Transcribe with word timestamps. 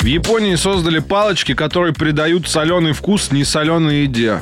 В 0.00 0.04
Японии 0.04 0.54
создали 0.54 0.98
палочки, 0.98 1.54
которые 1.54 1.92
придают 1.92 2.48
соленый 2.48 2.92
вкус 2.92 3.30
несоленой 3.32 4.02
еде. 4.02 4.40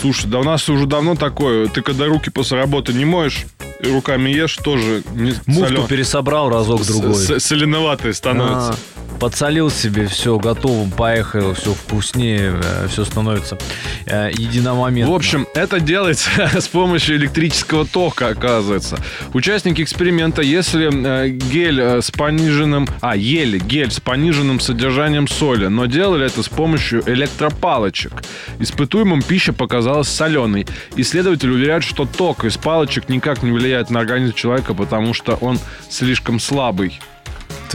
Слушай, 0.00 0.26
да 0.28 0.40
у 0.40 0.42
нас 0.44 0.68
уже 0.68 0.86
давно 0.86 1.14
такое. 1.14 1.68
Ты 1.68 1.82
когда 1.82 2.06
руки 2.06 2.30
после 2.30 2.58
работы 2.58 2.92
не 2.92 3.04
моешь, 3.04 3.44
руками 3.84 4.30
ешь, 4.30 4.56
тоже 4.56 5.02
не 5.14 5.34
Муфту 5.46 5.74
солен- 5.74 5.86
пересобрал 5.86 6.50
разок-другой. 6.50 7.14
с- 7.14 7.30
с- 7.40 7.44
Соленоватые 7.44 8.12
становятся. 8.14 8.74
А, 8.74 9.11
Подсолил 9.22 9.70
себе, 9.70 10.08
все, 10.08 10.36
готовым, 10.36 10.90
поехал, 10.90 11.54
все 11.54 11.74
вкуснее, 11.74 12.60
все 12.88 13.04
становится 13.04 13.56
э, 14.04 14.32
единомоментно. 14.32 15.12
В 15.12 15.14
общем, 15.14 15.46
это 15.54 15.78
делается 15.78 16.28
с 16.60 16.66
помощью 16.66 17.18
электрического 17.18 17.86
тока, 17.86 18.26
оказывается. 18.26 18.98
Участники 19.32 19.80
эксперимента, 19.80 20.42
если 20.42 20.90
э, 20.90 21.28
гель 21.28 21.80
э, 21.80 22.02
с 22.02 22.10
пониженным... 22.10 22.88
А, 23.00 23.14
ели 23.14 23.60
гель 23.60 23.92
с 23.92 24.00
пониженным 24.00 24.58
содержанием 24.58 25.28
соли, 25.28 25.66
но 25.66 25.86
делали 25.86 26.26
это 26.26 26.42
с 26.42 26.48
помощью 26.48 27.08
электропалочек. 27.08 28.24
Испытуемым 28.58 29.22
пища 29.22 29.52
показалась 29.52 30.08
соленой. 30.08 30.66
Исследователи 30.96 31.50
уверяют, 31.50 31.84
что 31.84 32.06
ток 32.06 32.44
из 32.44 32.56
палочек 32.56 33.08
никак 33.08 33.44
не 33.44 33.52
влияет 33.52 33.88
на 33.88 34.00
организм 34.00 34.34
человека, 34.34 34.74
потому 34.74 35.14
что 35.14 35.36
он 35.36 35.60
слишком 35.88 36.40
слабый. 36.40 36.98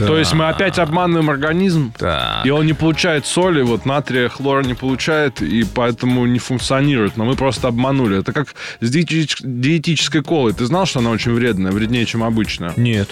То 0.06 0.16
есть 0.18 0.32
мы 0.34 0.48
опять 0.48 0.78
обманываем 0.78 1.30
организм, 1.30 1.92
Так. 1.98 2.44
и 2.46 2.50
он 2.50 2.66
не 2.66 2.72
получает 2.72 3.26
соли, 3.26 3.62
вот 3.62 3.84
натрия, 3.86 4.28
хлора 4.28 4.62
не 4.62 4.74
получает, 4.74 5.42
и 5.42 5.64
поэтому 5.64 6.26
не 6.26 6.38
функционирует. 6.38 7.16
Но 7.16 7.24
мы 7.24 7.34
просто 7.36 7.68
обманули. 7.68 8.20
Это 8.20 8.32
как 8.32 8.54
с 8.80 8.90
диетич- 8.90 9.38
диетической 9.42 10.22
колой. 10.22 10.52
Ты 10.52 10.66
знал, 10.66 10.86
что 10.86 11.00
она 11.00 11.10
очень 11.10 11.32
вредная, 11.32 11.72
вреднее, 11.72 12.06
чем 12.06 12.22
обычная? 12.22 12.72
Нет. 12.76 13.08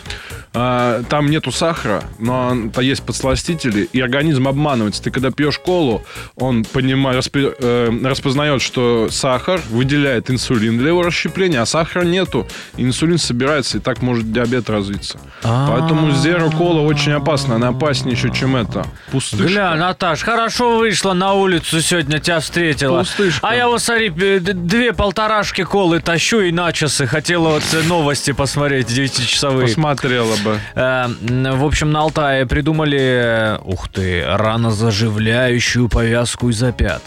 А, 0.55 1.03
там 1.09 1.31
нету 1.31 1.53
сахара, 1.53 2.03
но 2.19 2.57
то 2.73 2.81
есть 2.81 3.03
подсластители, 3.03 3.89
и 3.93 4.01
организм 4.01 4.49
обманывается. 4.49 5.03
Ты 5.03 5.11
когда 5.11 5.31
пьешь 5.31 5.59
колу, 5.59 6.03
он 6.37 6.65
понимает, 6.65 7.19
распи- 7.19 7.55
э, 7.59 7.91
распознает, 8.05 8.63
что 8.63 9.09
сахар 9.11 9.61
выделяет 9.71 10.31
инсулин 10.31 10.79
для 10.79 10.89
его 10.89 11.03
расщепления, 11.03 11.61
а 11.61 11.67
сахара 11.67 12.05
нету. 12.05 12.47
Инсулин 12.77 13.19
собирается, 13.19 13.79
и 13.79 13.81
так 13.81 14.03
может 14.03 14.33
диабет 14.33 14.71
развиться. 14.71 15.19
Поэтому 15.43 16.09
Zero 16.11 16.51
кола 16.57 16.76
очень 16.83 17.13
опасна, 17.13 17.57
она 17.57 17.69
опаснее 17.69 18.17
еще, 18.17 18.31
чем 18.31 18.57
это. 18.57 18.87
Пустышка. 19.11 19.47
Гля, 19.47 19.75
Наташ, 19.75 20.23
хорошо 20.23 20.79
вышла 20.79 21.13
на 21.13 21.35
улицу 21.35 21.81
сегодня, 21.81 22.19
тебя 22.19 22.41
встретила. 22.41 23.01
Пустышка. 23.01 23.47
А 23.49 23.55
я 23.55 23.69
вот, 23.69 23.83
смотри, 23.83 24.11
две 24.11 24.93
полторашки 24.93 25.65
колы 25.65 26.01
тащу 26.01 26.41
и 26.41 26.53
начасы. 26.53 27.07
Хотела 27.07 27.49
вот 27.51 27.63
э, 27.73 27.83
новости 27.87 28.33
посмотреть, 28.33 28.87
девятичасовые. 28.89 29.69
Посмотрела 29.69 30.37
бы. 30.45 30.59
Э, 30.75 31.07
В 31.55 31.65
общем, 31.65 31.91
на 31.93 32.01
Алтае 32.01 32.47
придумали, 32.47 33.59
ух 33.65 33.89
ты, 33.89 34.25
ранозаживляющую 34.27 35.89
повязку 35.89 36.49
из 36.51 36.63
опят. 36.63 37.03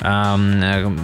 Э, 0.00 0.36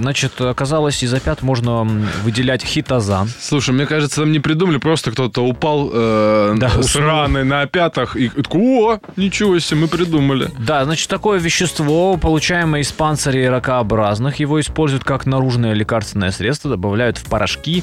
Значит, 0.01 0.41
оказалось, 0.41 1.03
из 1.03 1.13
опят 1.13 1.43
можно 1.43 1.83
выделять 2.23 2.63
хитозан. 2.65 3.29
Слушай, 3.41 3.75
мне 3.75 3.87
кажется, 3.87 4.21
там 4.23 4.33
не 4.33 4.41
придумали, 4.41 4.79
просто 4.79 5.11
кто-то 5.13 5.43
упал 5.45 5.91
э, 5.93 6.55
Да, 6.59 6.71
с 6.83 6.97
раной 6.97 7.45
на 7.45 7.67
пятах 8.01 8.17
и 8.17 8.31
о, 8.53 8.99
ничего 9.17 9.59
себе, 9.59 9.81
мы 9.83 9.89
придумали. 9.89 10.49
Да, 10.59 10.85
значит, 10.85 11.09
такое 11.09 11.39
вещество, 11.39 12.17
получаемое 12.17 12.83
из 12.83 12.93
панцирей 12.93 13.49
ракообразных, 13.49 14.37
его 14.37 14.61
используют 14.61 15.05
как 15.05 15.27
наружное 15.27 15.73
лекарственное 15.73 16.31
средство, 16.31 16.71
добавляют 16.71 17.19
в 17.19 17.25
порошки, 17.25 17.83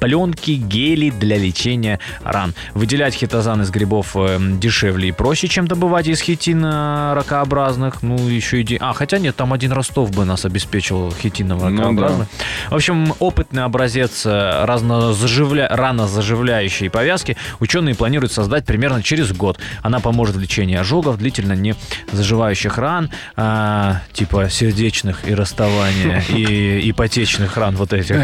пленки, 0.00 0.52
гели 0.52 1.10
для 1.10 1.36
лечения 1.38 2.00
ран. 2.22 2.54
Выделять 2.74 3.14
хитозан 3.14 3.62
из 3.62 3.70
грибов 3.70 4.12
э, 4.14 4.38
дешевле 4.40 5.08
и 5.08 5.12
проще, 5.12 5.48
чем 5.48 5.66
добывать 5.66 6.06
из 6.06 6.20
хитин 6.20 6.64
э, 6.64 7.14
ракообразных. 7.14 8.02
Ну, 8.02 8.16
еще 8.28 8.60
и... 8.60 8.64
де- 8.64 8.78
А, 8.80 8.92
хотя 8.92 9.18
нет, 9.18 9.36
там 9.36 9.52
один 9.52 9.72
Ростов 9.72 10.10
бы 10.10 10.24
нас 10.24 10.44
обеспечил 10.44 11.12
хитином 11.12 11.58
Ну 11.58 11.70
да. 11.70 11.76
ракообразных. 11.76 12.28
В 12.70 12.74
общем, 12.74 13.14
опытный 13.18 13.64
образец 13.64 14.24
э, 14.26 14.64
разнозаживля... 14.64 15.68
ранозаживляющей 15.70 16.90
повязки 16.90 17.36
ученые 17.60 17.94
планируют 17.94 18.32
создать 18.32 18.66
примерно 18.66 19.02
через 19.02 19.32
год. 19.32 19.55
Она 19.82 20.00
поможет 20.00 20.36
в 20.36 20.40
лечении 20.40 20.76
ожогов, 20.76 21.18
длительно 21.18 21.52
не 21.52 21.74
заживающих 22.12 22.78
ран, 22.78 23.10
а, 23.36 24.02
типа 24.12 24.48
сердечных 24.50 25.28
и 25.28 25.34
расставания, 25.34 26.22
и 26.28 26.80
ипотечных 26.90 27.56
ран 27.56 27.76
вот 27.76 27.92
этих. 27.92 28.16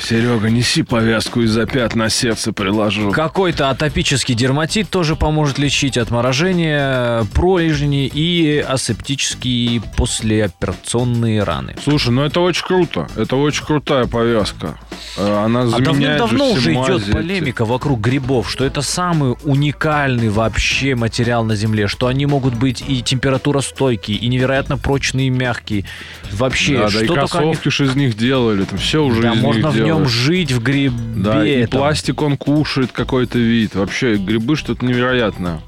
Серега, 0.00 0.50
неси 0.50 0.82
повязку 0.82 1.42
из-за 1.42 1.64
пят 1.64 1.94
на 1.94 2.08
сердце 2.08 2.52
приложу. 2.52 3.12
Какой-то 3.12 3.70
атопический 3.70 4.34
дерматит 4.34 4.90
тоже 4.90 5.14
поможет 5.14 5.58
лечить 5.58 5.96
отморожение, 5.96 7.24
пролежни 7.32 8.06
и 8.08 8.58
асептические 8.58 9.80
послеоперационные 9.96 11.44
раны. 11.44 11.76
Слушай, 11.82 12.10
ну 12.10 12.24
это 12.24 12.40
очень 12.40 12.64
круто. 12.66 13.08
Это 13.16 13.36
очень 13.36 13.64
крутая 13.64 14.06
повязка. 14.06 14.76
Э, 15.16 15.44
Она 15.44 15.62
А 15.62 15.80
давным-давно 15.80 16.50
уже 16.52 16.72
идет 16.72 17.10
полемика 17.12 17.64
вокруг 17.64 18.00
грибов, 18.00 18.50
что 18.50 18.64
это 18.64 18.80
самый 18.82 19.36
уникальный 19.44 20.28
вообще 20.30 20.94
материал 20.94 21.44
на 21.44 21.54
Земле, 21.54 21.86
что 21.86 22.06
они 22.06 22.26
могут 22.26 22.54
быть 22.54 22.82
и 22.86 23.02
температуростойкие, 23.02 24.16
и 24.16 24.28
невероятно 24.28 24.78
прочные 24.78 25.26
и 25.26 25.30
мягкие. 25.30 25.84
Вообще, 26.32 26.76
Да, 26.78 26.82
да, 26.84 26.88
что 26.90 27.04
и 27.04 27.06
только 27.06 27.20
они- 27.22 27.30
кроссовки 27.54 27.68
ж 27.68 27.80
из 27.86 27.94
них 27.96 28.16
делали, 28.16 28.64
там 28.64 28.78
все 28.78 29.04
уже 29.04 29.22
Да, 29.22 29.32
из 29.34 29.40
можно 29.40 29.66
них 29.66 29.74
в 29.74 29.76
нем 29.76 29.86
делают. 29.86 30.08
жить 30.08 30.52
в 30.52 30.62
грибе. 30.62 30.92
Да, 31.16 31.46
и 31.46 31.50
этом. 31.62 31.80
пластик 31.80 32.22
он 32.22 32.36
кушает 32.36 32.90
какой-то 32.92 33.38
вид. 33.38 33.74
Вообще, 33.74 34.16
грибы 34.16 34.56
что-то 34.56 34.84
невероятное. 34.84 35.60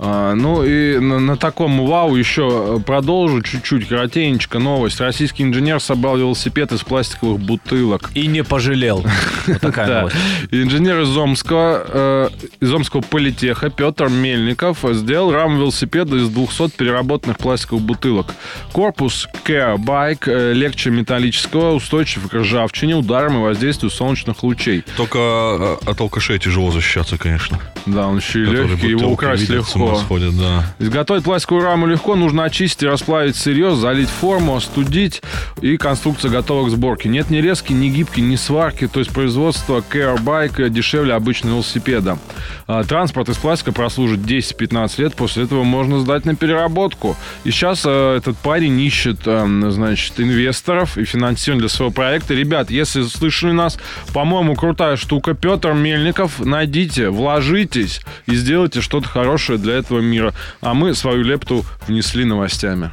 А, 0.00 0.34
ну 0.34 0.64
и 0.64 0.98
на, 0.98 1.18
на 1.18 1.36
таком 1.36 1.84
вау 1.84 2.14
еще 2.14 2.76
э, 2.78 2.80
продолжу 2.84 3.42
чуть-чуть, 3.42 3.88
коротенечко 3.88 4.60
новость. 4.60 5.00
Российский 5.00 5.42
инженер 5.42 5.80
собрал 5.80 6.16
велосипед 6.16 6.70
из 6.70 6.82
пластиковых 6.82 7.40
бутылок. 7.40 8.10
И 8.14 8.28
не 8.28 8.44
пожалел. 8.44 9.04
Вот 9.46 9.60
такая 9.60 9.88
новость. 10.00 10.16
Инженер 10.52 11.00
из 11.00 11.16
Омского, 11.16 11.84
э, 11.88 12.28
из 12.60 12.72
Омского 12.72 13.00
политеха 13.00 13.70
Петр 13.70 14.08
Мельников 14.08 14.84
сделал 14.92 15.32
раму 15.32 15.58
велосипеда 15.58 16.16
из 16.16 16.28
200 16.28 16.76
переработанных 16.76 17.38
пластиковых 17.38 17.82
бутылок. 17.82 18.34
Корпус 18.72 19.26
Care 19.44 19.78
Bike 19.78 20.30
э, 20.30 20.52
легче 20.52 20.90
металлического, 20.90 21.74
устойчив 21.74 22.28
к 22.28 22.34
ржавчине, 22.34 22.94
ударам 22.94 23.38
и 23.38 23.40
воздействию 23.40 23.90
солнечных 23.90 24.44
лучей. 24.44 24.84
Только 24.96 25.18
э, 25.18 25.76
от 25.90 26.00
алкашей 26.00 26.38
тяжело 26.38 26.70
защищаться, 26.70 27.18
конечно. 27.18 27.58
Да, 27.86 28.06
он 28.06 28.18
еще 28.18 28.42
и 28.42 28.46
легкий, 28.46 28.90
его 28.90 29.10
украсть 29.10 29.48
легко. 29.48 29.87
Сходят, 29.96 30.36
да. 30.36 30.74
Изготовить 30.78 31.24
пластиковую 31.24 31.64
раму 31.64 31.86
легко, 31.86 32.16
нужно 32.16 32.44
очистить 32.44 32.82
и 32.82 32.86
расплавить 32.86 33.36
сырье, 33.36 33.74
залить 33.74 34.08
форму, 34.08 34.56
остудить, 34.56 35.22
и 35.60 35.76
конструкция 35.76 36.30
готова 36.30 36.66
к 36.66 36.70
сборке. 36.70 37.08
Нет 37.08 37.30
ни 37.30 37.38
резки, 37.38 37.72
ни 37.72 37.88
гибки, 37.88 38.20
ни 38.20 38.36
сварки, 38.36 38.86
то 38.86 39.00
есть 39.00 39.12
производство 39.12 39.78
Care 39.78 40.70
дешевле 40.70 41.14
обычного 41.14 41.54
велосипеда. 41.54 42.18
А, 42.66 42.84
Транспорт 42.84 43.28
из 43.28 43.36
пластика 43.36 43.72
прослужит 43.72 44.20
10-15 44.20 45.00
лет, 45.00 45.14
после 45.14 45.44
этого 45.44 45.64
можно 45.64 46.00
сдать 46.00 46.24
на 46.24 46.34
переработку. 46.36 47.16
И 47.44 47.50
сейчас 47.50 47.82
э, 47.86 48.16
этот 48.16 48.36
парень 48.38 48.78
ищет, 48.80 49.20
э, 49.26 49.70
значит, 49.70 50.20
инвесторов 50.20 50.98
и 50.98 51.04
финансирование 51.04 51.62
для 51.62 51.68
своего 51.68 51.92
проекта. 51.92 52.34
Ребят, 52.34 52.70
если 52.70 53.02
слышали 53.02 53.52
нас, 53.52 53.78
по-моему, 54.12 54.54
крутая 54.54 54.96
штука. 54.96 55.34
Петр 55.34 55.72
Мельников, 55.72 56.40
найдите, 56.40 57.10
вложитесь 57.10 58.00
и 58.26 58.34
сделайте 58.34 58.80
что-то 58.80 59.08
хорошее 59.08 59.58
для 59.58 59.74
этого 59.78 60.00
мира. 60.00 60.34
А 60.60 60.74
мы 60.74 60.94
свою 60.94 61.22
лепту 61.22 61.64
внесли 61.86 62.24
новостями. 62.24 62.90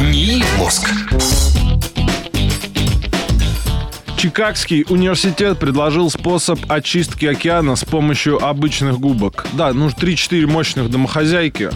НИИ 0.00 0.42
«Мозг». 0.58 0.88
Чикагский 4.18 4.84
университет 4.88 5.60
предложил 5.60 6.10
способ 6.10 6.58
очистки 6.68 7.24
океана 7.24 7.76
с 7.76 7.84
помощью 7.84 8.44
обычных 8.44 8.98
губок. 8.98 9.46
Да, 9.52 9.72
ну 9.72 9.86
3-4 9.88 10.44
мощных 10.48 10.90
домохозяйки 10.90 11.70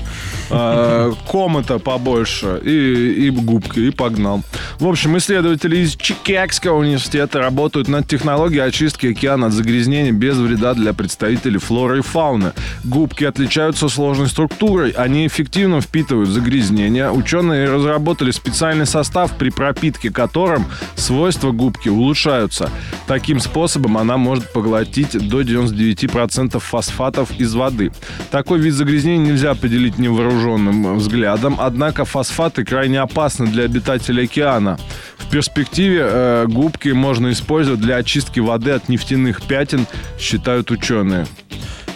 а, 0.54 1.12
комота 1.30 1.78
побольше 1.78 2.60
и, 2.62 3.26
и 3.26 3.30
губки, 3.30 3.80
и 3.80 3.90
погнал. 3.90 4.42
В 4.78 4.86
общем, 4.86 5.16
исследователи 5.16 5.78
из 5.78 5.96
Чикагского 5.96 6.78
университета 6.78 7.38
работают 7.38 7.88
над 7.88 8.06
технологией 8.06 8.66
очистки 8.66 9.06
океана 9.06 9.46
от 9.46 9.52
загрязнений 9.52 10.10
без 10.10 10.36
вреда 10.36 10.74
для 10.74 10.92
представителей 10.92 11.58
флоры 11.58 12.00
и 12.00 12.02
фауны. 12.02 12.52
Губки 12.84 13.24
отличаются 13.24 13.88
сложной 13.88 14.28
структурой, 14.28 14.90
они 14.90 15.26
эффективно 15.26 15.80
впитывают 15.80 16.28
загрязнения. 16.28 17.10
Ученые 17.10 17.70
разработали 17.70 18.30
специальный 18.30 18.86
состав, 18.86 19.32
при 19.38 19.48
пропитке 19.50 20.10
которым 20.10 20.66
свойства 20.96 21.52
губки 21.52 21.88
улучшаются. 21.88 22.70
Таким 23.06 23.40
способом 23.40 23.98
она 23.98 24.16
может 24.16 24.52
поглотить 24.52 25.28
до 25.28 25.42
99% 25.42 26.58
фосфатов 26.60 27.30
из 27.38 27.54
воды. 27.54 27.92
Такой 28.30 28.60
вид 28.60 28.74
загрязнений 28.74 29.28
нельзя 29.30 29.50
определить 29.50 29.98
невооруженным 29.98 30.96
взглядом, 30.96 31.56
однако 31.58 32.04
фосфаты 32.04 32.64
крайне 32.64 33.00
опасны 33.00 33.46
для 33.46 33.64
обитателей 33.64 34.24
океана. 34.24 34.78
В 35.18 35.28
перспективе 35.30 36.00
э, 36.04 36.46
губки 36.46 36.90
можно 36.90 37.32
использовать 37.32 37.80
для 37.80 37.96
очистки 37.96 38.40
воды 38.40 38.70
от 38.70 38.88
нефтяных 38.88 39.42
пятен, 39.42 39.86
считают 40.18 40.70
ученые. 40.70 41.26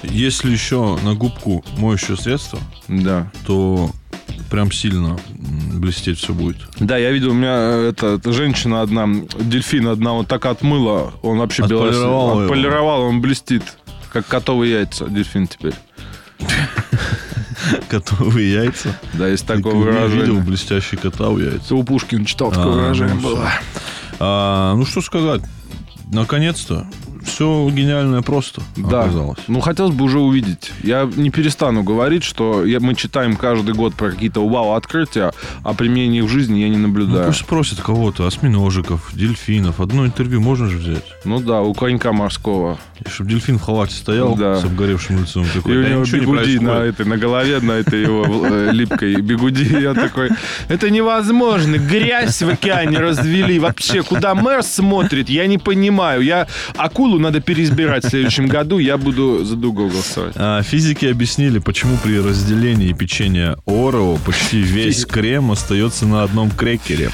Если 0.02 0.50
еще 0.50 0.98
на 1.02 1.14
губку 1.14 1.64
моющее 1.78 2.16
средство, 2.16 2.58
Да. 2.88 3.30
то 3.46 3.90
прям 4.50 4.70
сильно 4.70 5.18
блестеть 5.86 6.18
все 6.18 6.32
будет. 6.34 6.56
Да, 6.80 6.96
я 6.96 7.10
видел, 7.12 7.30
у 7.30 7.34
меня 7.34 7.56
э, 7.56 7.92
эта 7.96 8.32
женщина 8.32 8.82
одна, 8.82 9.06
дельфин 9.38 9.86
одна, 9.88 10.12
вот 10.12 10.26
так 10.28 10.44
отмыла, 10.46 11.12
он 11.22 11.38
вообще 11.38 11.62
белос- 11.62 11.88
Отполировала 11.88 12.32
его. 12.32 12.42
отполировал, 12.42 13.00
он 13.02 13.20
блестит, 13.20 13.62
как 14.12 14.26
котовые 14.26 14.72
яйца, 14.72 15.06
дельфин 15.06 15.46
теперь. 15.46 15.74
Котовые 17.88 18.52
яйца. 18.52 18.98
Да, 19.14 19.28
есть 19.28 19.46
такое 19.46 19.74
выражение. 19.74 20.26
видел 20.26 20.40
блестящий 20.40 20.96
кота 20.96 21.28
у 21.28 21.38
яйца. 21.38 21.74
У 21.74 21.82
Пушкина 21.84 22.24
читал 22.26 22.50
такое 22.50 22.72
А, 22.72 22.76
выражение 22.76 23.14
ну 23.14 23.20
было. 23.22 23.50
А, 24.18 24.74
ну 24.74 24.84
что 24.84 25.00
сказать, 25.00 25.42
наконец-то 26.12 26.86
все 27.26 27.68
гениальное 27.70 28.22
просто 28.22 28.62
Да. 28.76 29.02
оказалось. 29.02 29.38
Ну, 29.48 29.60
хотелось 29.60 29.94
бы 29.94 30.04
уже 30.04 30.18
увидеть. 30.20 30.72
Я 30.82 31.08
не 31.16 31.30
перестану 31.30 31.82
говорить, 31.82 32.22
что 32.24 32.64
я, 32.64 32.80
мы 32.80 32.94
читаем 32.94 33.36
каждый 33.36 33.74
год 33.74 33.94
про 33.94 34.10
какие-то 34.10 34.46
вау-открытия, 34.48 35.32
а 35.62 35.74
применение 35.74 36.22
в 36.22 36.28
жизни 36.28 36.58
я 36.60 36.68
не 36.68 36.76
Ну, 36.76 36.88
наблюдаю. 36.88 37.26
пусть 37.26 37.40
спросят 37.40 37.80
кого-то, 37.80 38.26
осьминожиков, 38.26 39.10
дельфинов. 39.12 39.80
Одно 39.80 40.06
интервью 40.06 40.40
можно 40.40 40.68
же 40.68 40.78
взять. 40.78 41.04
Ну 41.24 41.40
да, 41.40 41.60
у 41.62 41.74
конька 41.74 42.12
морского. 42.12 42.78
Чтобы 43.08 43.30
дельфин 43.30 43.58
в 43.58 43.62
халате 43.62 43.94
стоял 43.94 44.34
Да. 44.36 44.56
с 44.60 44.64
обгоревшим 44.64 45.20
лицом. 45.20 45.44
И 45.44 45.48
Такой, 45.48 45.78
у 45.78 45.82
«Да 45.82 45.88
него 45.90 46.00
ничего 46.02 46.16
не 46.18 46.22
бегуди 46.24 46.58
на, 46.58 46.70
происходит». 46.70 46.94
этой, 46.94 47.06
на 47.06 47.16
голове, 47.16 47.60
на 47.60 47.72
этой 47.72 48.02
его 48.02 48.46
э, 48.46 48.70
липкой 48.72 49.16
бегуди. 49.20 49.64
Я 49.80 49.94
такой, 49.94 50.30
это 50.68 50.90
невозможно. 50.90 51.76
Грязь 51.78 52.42
в 52.42 52.48
океане 52.48 52.98
развели. 52.98 53.58
Вообще, 53.58 54.02
куда 54.02 54.34
мэр 54.34 54.62
смотрит, 54.62 55.28
я 55.28 55.46
не 55.46 55.58
понимаю. 55.58 56.22
Я 56.22 56.46
акулу 56.76 57.18
надо 57.18 57.40
переизбирать 57.40 58.04
в 58.04 58.08
следующем 58.10 58.46
году. 58.48 58.78
Я 58.78 58.96
буду 58.96 59.44
за 59.44 59.56
Дугу 59.56 59.88
голосовать. 59.88 60.32
А, 60.36 60.62
Физики 60.62 61.06
объяснили, 61.06 61.58
почему 61.58 61.96
при 62.02 62.18
разделении 62.20 62.92
печенья 62.92 63.56
Орео 63.66 64.16
почти 64.24 64.60
весь 64.60 65.04
крем 65.06 65.50
остается 65.50 66.06
на 66.06 66.22
одном 66.22 66.50
крекере. 66.50 67.10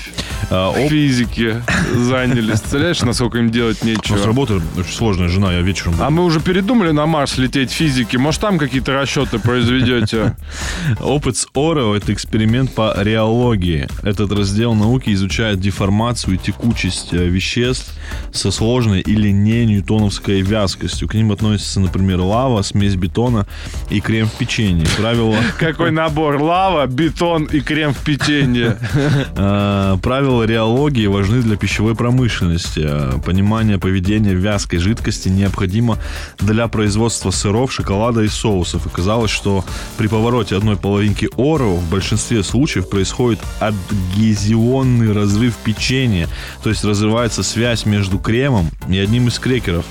А, 0.51 0.73
Физики 0.89 1.63
занялись. 1.95 2.61
Представляешь, 2.61 3.01
насколько 3.03 3.39
им 3.39 3.51
делать 3.51 3.85
нечего? 3.85 4.25
работа 4.25 4.61
очень 4.77 4.93
сложная, 4.93 5.29
жена, 5.29 5.53
я 5.53 5.61
вечером... 5.61 5.95
А 6.01 6.11
мы 6.11 6.25
уже 6.25 6.41
передумали 6.41 6.91
на 6.91 7.07
Марс 7.07 7.39
лететь 7.39 7.71
физики. 7.71 8.17
Может, 8.17 8.41
там 8.41 8.59
какие-то 8.59 8.93
расчеты 8.93 9.39
произведете? 9.39 10.37
Опыт 11.01 11.37
с 11.37 11.47
Орео– 11.55 11.95
это 11.97 12.13
эксперимент 12.13 12.75
по 12.75 12.95
реологии. 12.97 13.89
Этот 14.03 14.33
раздел 14.33 14.75
науки 14.75 15.13
изучает 15.13 15.61
деформацию 15.61 16.35
и 16.35 16.39
текучесть 16.39 17.13
э, 17.13 17.27
веществ 17.27 17.93
со 18.33 18.51
сложной 18.51 19.01
или 19.01 19.31
не 19.31 19.67
ньютоновской 19.67 20.41
вязкостью. 20.41 21.09
К 21.09 21.15
ним 21.15 21.33
относятся, 21.33 21.81
например, 21.81 22.21
лава, 22.21 22.63
смесь 22.63 22.97
бетона 22.97 23.47
и 23.91 24.01
крем 24.01 24.29
в 24.29 24.33
печенье. 24.33 24.87
Правило, 24.97 25.37
Какой 25.59 25.91
набор? 25.91 26.41
Лава, 26.41 26.87
бетон 26.87 27.45
и 27.45 27.61
крем 27.61 27.95
в 27.95 27.99
печенье. 27.99 28.79
э, 29.37 29.97
правила 30.33 30.45
реологии 30.45 31.07
важны 31.07 31.43
для 31.43 31.57
пищевой 31.57 31.95
промышленности. 31.95 32.81
Э, 32.83 33.19
Понимание 33.23 33.79
поведения 33.79 34.33
вязкой 34.33 34.79
жидкости 34.79 35.29
необходимо 35.29 35.99
для 36.39 36.69
производства 36.69 37.31
сыров, 37.31 37.71
шоколада 37.71 38.23
и 38.23 38.29
соусов. 38.29 38.87
Оказалось, 38.87 39.31
что 39.31 39.63
при 39.99 40.07
повороте 40.07 40.57
одной 40.57 40.77
половинки 40.77 41.29
Орео 41.37 41.77
в 41.77 41.91
большинстве 41.91 42.43
случаев 42.43 42.89
происходит 42.89 43.41
адгезионный 43.61 45.13
разрыв 45.13 45.55
печенья. 45.57 46.29
То 46.63 46.71
есть 46.71 46.83
разрывается 46.83 47.43
связь 47.43 47.85
между 47.85 48.19
кремом 48.19 48.71
и 48.89 48.97
одним 48.97 49.29
из 49.29 49.39
крекеров. 49.39 49.85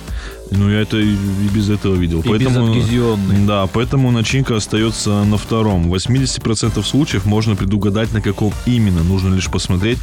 Ну, 0.52 0.70
я 0.70 0.82
это 0.82 0.98
и 0.98 1.16
без 1.54 1.70
этого 1.70 1.96
видел. 1.96 2.22
И 2.22 2.38
безадгезионный. 2.38 3.46
Да, 3.48 3.68
поэтому 3.68 4.12
начинка 4.12 4.58
остается 4.58 5.24
на 5.24 5.38
втором. 5.38 5.90
В 5.90 5.96
80% 5.96 6.84
случаев 6.84 7.26
можно 7.26 7.56
предугадать, 7.56 8.12
на 8.14 8.22
каком 8.22 8.54
именно. 8.66 9.02
Нужно 9.04 9.34
лишь 9.34 9.50
посмотреть, 9.50 9.98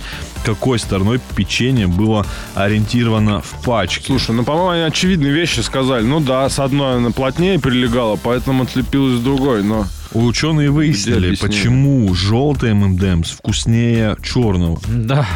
какой 0.45 0.79
стороной 0.79 1.21
печенье 1.37 1.87
было 1.87 2.27
ориентировано 2.55 3.43
в 3.43 3.63
пачке. 3.63 4.07
Слушай, 4.07 4.35
ну, 4.35 4.45
по-моему, 4.45 4.71
они 4.71 4.83
очевидные 4.83 5.33
вещи 5.33 5.61
сказали. 5.61 6.05
Ну 6.05 6.21
да, 6.21 6.49
с 6.49 6.59
одной 6.59 6.97
она 6.97 7.11
плотнее 7.11 7.59
прилегала, 7.59 8.17
поэтому 8.17 8.63
отлепилась 8.63 9.19
с 9.19 9.23
другой, 9.23 9.63
но... 9.63 9.87
Ученые 10.15 10.71
выяснили, 10.71 11.37
почему 11.37 12.15
желтый 12.15 12.73
ММДМС 12.73 13.33
вкуснее 13.33 14.17
черного. 14.23 14.81
Да. 14.89 15.27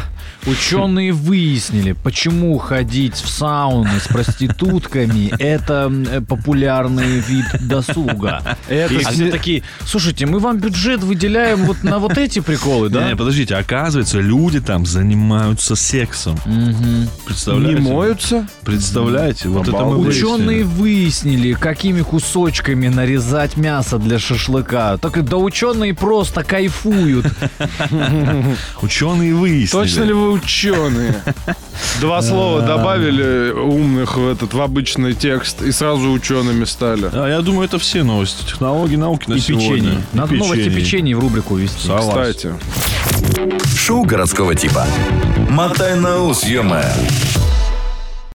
Ученые 0.45 1.13
выяснили, 1.13 1.93
почему 1.93 2.57
ходить 2.57 3.15
в 3.15 3.29
сауны 3.29 3.99
с 3.99 4.07
проститутками– 4.07 5.33
это 5.39 5.91
э, 6.09 6.21
популярный 6.21 7.19
вид 7.19 7.45
досуга. 7.61 8.57
Это 8.67 8.93
А 9.05 9.11
все 9.11 9.31
такие, 9.31 9.63
слушайте, 9.85 10.25
мы 10.25 10.39
вам 10.39 10.59
бюджет 10.59 11.01
выделяем 11.01 11.65
вот 11.65 11.83
на 11.83 11.99
вот 11.99 12.17
эти 12.17 12.39
приколы, 12.39 12.89
да? 12.89 13.07
Не, 13.07 13.15
подождите, 13.15 13.55
оказывается, 13.55 14.19
люди 14.19 14.59
там 14.59 14.85
занимаются 14.85 15.75
сексом. 15.75 16.37
Представляете? 17.25 17.81
не 17.81 17.89
моются? 17.89 18.47
Представляете? 18.63 19.49
Вот 19.49 19.67
это 19.67 19.77
мы. 19.77 19.97
Ученые 19.97 20.63
выяснили. 20.63 21.53
какими 21.53 22.01
кусочками 22.01 22.89
нарезать 22.89 23.55
мясо 23.55 23.97
для 23.97 24.19
шашлыка. 24.19 24.97
Так 24.97 25.23
да 25.23 25.37
ученые 25.37 25.93
просто 25.93 26.43
кайфуют. 26.43 27.25
Ученые 28.81 29.33
выяснили. 29.33 29.83
Точно 29.83 30.03
ли 30.03 30.13
вы 30.13 30.32
ученые? 30.33 31.21
Два 32.01 32.21
слова 32.21 32.61
добавили 32.61 33.51
умных 33.51 34.17
в 34.17 34.27
этот 34.27 34.53
в 34.53 34.61
обычный 34.61 35.13
текст 35.13 35.61
и 35.61 35.71
сразу 35.71 36.11
учеными 36.11 36.65
стали. 36.65 37.09
А, 37.13 37.27
я 37.27 37.41
думаю, 37.41 37.65
это 37.65 37.79
все 37.79 38.03
новости. 38.03 38.45
Технологии 38.45 38.95
науки 38.95 39.29
на 39.29 39.35
И 39.35 39.39
сегодня. 39.39 39.69
печенье. 39.75 39.93
И 40.13 40.17
Надо 40.17 40.33
новости 40.35 40.69
печенье. 40.69 41.15
в 41.15 41.19
рубрику. 41.19 41.59
Согласен. 41.79 42.09
Кстати. 42.09 42.53
Шоу 43.77 44.03
городского 44.03 44.55
типа. 44.55 44.85
Мотай 45.49 45.95
на 45.99 46.23
ус, 46.23 46.43
ё 46.43 46.63